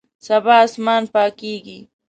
[0.25, 1.79] سبا اسمان پاکیږي